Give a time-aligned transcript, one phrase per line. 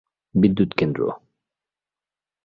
[0.35, 1.01] বিদ্যুৎ কেন্দ্র